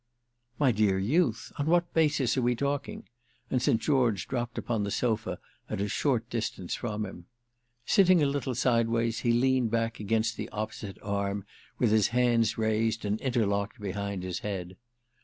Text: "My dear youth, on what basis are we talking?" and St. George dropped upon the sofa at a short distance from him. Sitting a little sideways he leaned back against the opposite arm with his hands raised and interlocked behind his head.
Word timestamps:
"My 0.57 0.71
dear 0.71 0.97
youth, 0.97 1.51
on 1.59 1.67
what 1.67 1.93
basis 1.93 2.35
are 2.35 2.41
we 2.41 2.55
talking?" 2.55 3.07
and 3.51 3.61
St. 3.61 3.79
George 3.79 4.27
dropped 4.27 4.57
upon 4.57 4.83
the 4.83 4.89
sofa 4.89 5.37
at 5.69 5.79
a 5.79 5.87
short 5.87 6.27
distance 6.27 6.73
from 6.73 7.05
him. 7.05 7.27
Sitting 7.85 8.19
a 8.19 8.25
little 8.25 8.55
sideways 8.55 9.19
he 9.19 9.31
leaned 9.31 9.69
back 9.69 9.99
against 9.99 10.37
the 10.37 10.49
opposite 10.49 10.97
arm 11.03 11.45
with 11.77 11.91
his 11.91 12.07
hands 12.07 12.57
raised 12.57 13.05
and 13.05 13.21
interlocked 13.21 13.79
behind 13.79 14.23
his 14.23 14.39
head. 14.39 14.75